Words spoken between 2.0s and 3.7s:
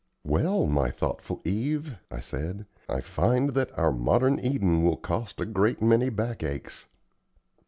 I said, "I find that